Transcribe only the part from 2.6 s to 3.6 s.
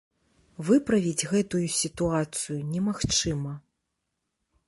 немагчыма.